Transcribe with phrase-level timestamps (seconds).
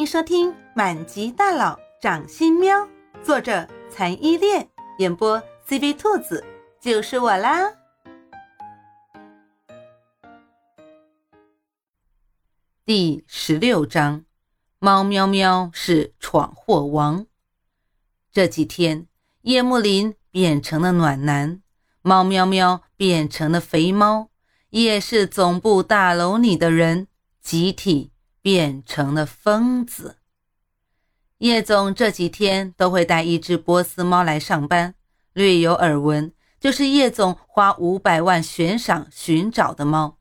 [0.00, 2.74] 迎收听《满级大佬掌心喵》，
[3.22, 4.66] 作者残依恋，
[4.96, 5.38] 演播
[5.68, 6.42] CV 兔子，
[6.80, 7.70] 就是我啦。
[12.86, 14.24] 第十六章，
[14.78, 17.26] 猫喵喵是闯祸王。
[18.32, 19.06] 这几天，
[19.42, 21.60] 叶幕林变成了暖男，
[22.00, 24.30] 猫喵喵变成了肥猫，
[24.70, 27.06] 夜市总部大楼里的人
[27.42, 28.09] 集体。
[28.42, 30.16] 变成了疯子。
[31.38, 34.94] 叶总这几天都会带一只波斯猫来上班，
[35.32, 40.18] 略有耳闻，就是叶总花五百万悬赏寻找的猫。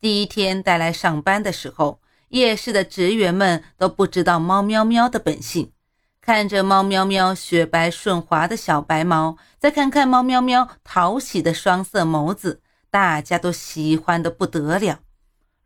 [0.00, 2.00] 第一天带来上班的时候，
[2.30, 5.72] 夜市的职员们都不知道猫喵喵的本性，
[6.20, 15.00] 看着猫喵喵雪白顺滑的小白毛，再看看猫喵喵讨喜的双色眸子，大家都喜欢的不得了。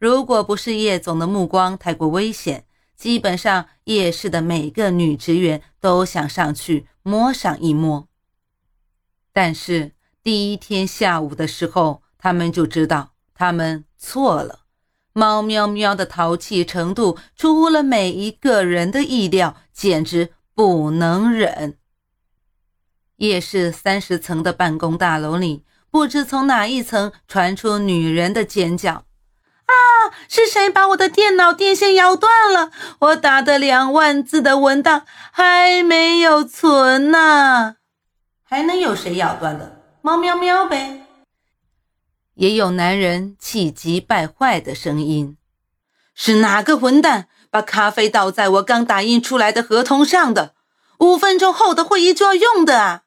[0.03, 2.65] 如果不是叶总的目光太过危险，
[2.97, 8.09] 基本上夜市的每个女职员都想上去摸上一摸。
[9.33, 14.63] 但是第一天下午的时候，他们就知道他们错了。
[15.13, 21.79] 猫喵喵的淘气程度出乎了每一个人的意料，简直不能忍。
[23.19, 25.63] 夜市三十层的办公大楼里，
[25.93, 29.05] 不知从哪一层传出女人的尖叫。
[30.13, 30.19] 啊！
[30.29, 32.71] 是谁把我的电脑电线咬断了？
[33.01, 37.77] 我打的两万字的文档还没有存呢。
[38.45, 39.81] 还能有谁咬断的？
[40.03, 41.07] 猫喵喵呗。
[42.35, 45.37] 也有男人气急败坏的声音：
[46.15, 50.55] 是哪个混蛋把咖啡倒在我刚打印出来的合同上的？
[50.99, 53.03] 五分钟后的会议就要用的啊！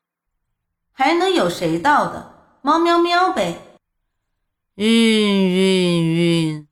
[0.92, 2.34] 还能有谁倒的？
[2.62, 3.62] 猫喵喵呗。
[4.76, 6.65] 晕晕晕！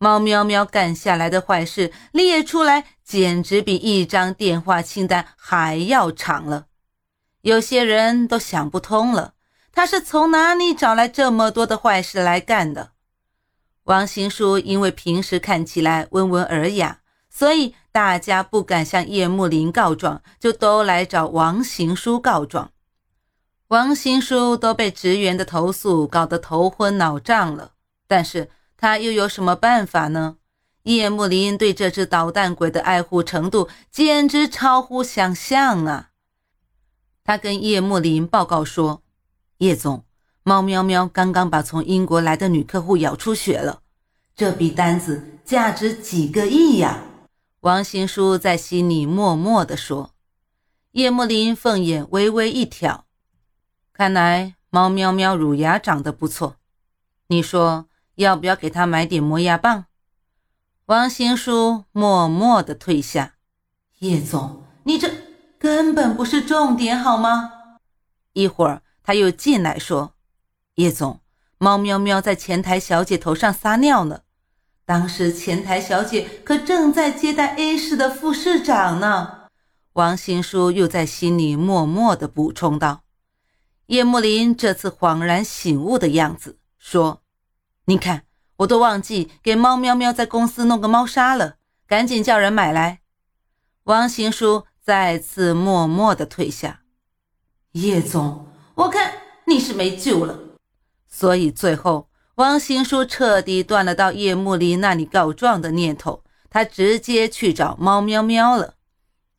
[0.00, 6.66] 猫喵喵干下来的坏事列出来，简直比一张电话清单还要长了。
[7.40, 9.34] 有些人都想不通了，
[9.72, 12.92] 他是从哪里找来这么多的坏事来干的？
[13.84, 22.70] 王行书因为平时看起来温文尔雅，所以大家不敢向叶慕林告状，就都来找王行书告状。
[23.68, 27.72] 王行书都被职员的投诉搞得头昏脑胀了，
[28.06, 28.48] 但是
[28.78, 30.36] 他又有什么办法呢？
[30.84, 36.10] 叶幕林对这只捣蛋鬼的爱护程度简直超乎想象啊！
[37.24, 39.02] 他跟叶幕林报告说
[39.58, 40.04] ：“叶总，
[40.44, 43.82] 猫喵喵刚刚把从英国来的女客户咬出血了，
[44.34, 47.02] 这笔单子价值几个亿呀！”
[47.60, 50.14] 王行书在心里默默地说。
[50.92, 53.04] 叶幕林凤眼微微一挑。
[53.92, 56.56] 看来猫喵喵乳牙长得不错，
[57.26, 57.87] 你说
[58.18, 59.84] 要不要给他买点磨牙棒？
[60.86, 63.34] 王行书默默地退下。
[64.00, 65.08] 叶总，你这
[65.56, 67.52] 根本不是重点好吗？
[68.32, 70.14] 一会儿他又进来说
[70.74, 71.20] ：“叶总，
[71.58, 74.22] 猫喵喵在前台小姐头上撒尿呢。
[74.84, 79.42] 当时前台小姐可正在接待 A 市的副市长呢。”
[79.94, 83.02] 王行书又在心里默默地补充道。
[83.86, 87.22] 叶慕林这次恍然醒悟的样子，说
[87.88, 88.24] ：“你看，
[88.58, 91.56] 我都忘记给猫喵喵在公司弄个猫砂了，
[91.86, 93.00] 赶紧叫人买来。”
[93.84, 96.82] 王行书再次默默地退下。
[97.72, 99.14] 叶总，我看
[99.46, 100.38] 你是没救了，
[101.08, 108.74] 所以最后王行书彻底断了到叶幕林那里告状的念头，他直接去找猫喵喵了。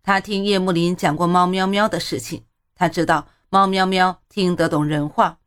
[0.01, 3.27] 他听叶幕林讲过猫喵喵的事情，他知道。
[3.51, 5.38] 猫喵喵听得懂人话，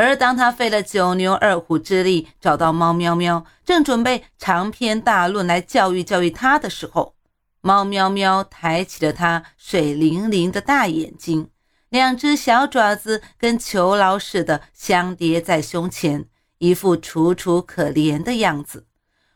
[0.00, 7.14] 而当他费了九牛二虎之力找到猫喵喵，正准备长篇大论来教育教育他的时候，
[7.60, 11.50] 猫喵喵抬起了它水灵灵的大眼睛，
[11.90, 16.24] 两只小爪子跟囚牢似的相叠在胸前，
[16.56, 18.86] 一副楚楚可怜的样子。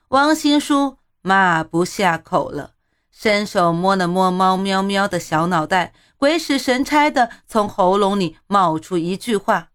[0.09, 2.71] 王行书骂不下口了，
[3.12, 5.92] 伸手摸了摸猫喵喵的小脑袋。
[6.16, 9.68] 鬼使神差的从喉咙里冒出一句话：“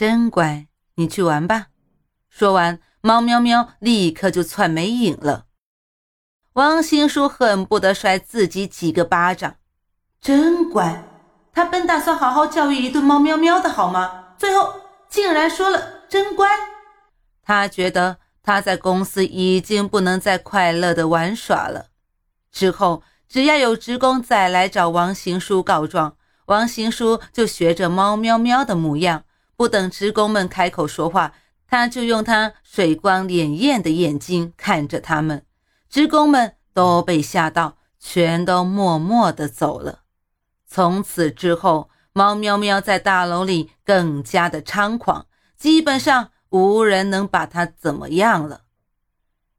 [0.00, 1.66] 真乖，你去玩吧。”
[2.30, 5.44] 说完，猫喵喵立刻就窜没影了。
[6.54, 9.56] 王行书恨不得甩自己几个巴掌。
[10.18, 11.04] 真乖，
[11.52, 14.28] 他本打算好好教育一顿猫喵喵的好吗？
[14.38, 14.72] 最后
[15.10, 16.48] 竟然说了真乖。
[17.42, 21.88] 他觉得他在公司已经不能再快乐的玩耍了。
[22.50, 23.02] 之后。
[23.28, 26.16] 只要有职工再来找王行书告状，
[26.46, 29.22] 王行书就学着猫喵喵的模样，
[29.60, 31.34] 不等职工们开口说话，
[31.68, 35.44] 他就用他水光潋滟的眼睛看着他们。
[35.90, 40.04] 职工们都被吓到，全都默默地走了。
[40.66, 45.26] 从此之后，猫喵喵在大楼里更加的猖狂，
[45.58, 48.62] 基本上无人能把它怎么样了。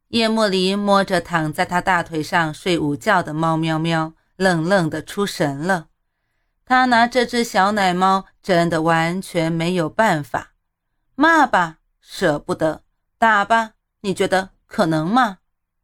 [0.07, 5.89] 叶幕里摸着躺在他大腿上睡午觉的猫喵喵，愣愣的出神了。
[6.71, 10.53] 他拿这只小奶猫真的完全没有办法，
[11.15, 12.83] 骂吧舍不得，
[13.17, 13.71] 打吧
[14.03, 15.39] 你觉得可能吗？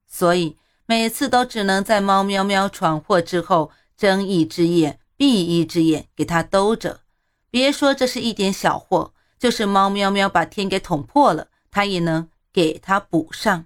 [0.07, 0.55] 所以
[0.85, 7.01] 每次都只能在猫喵喵闯祸之后，睁一只眼闭一只眼给他兜着。
[7.49, 13.65] 别说这是一点小祸，就是猫喵喵把天给捅破了，他也能给他补上。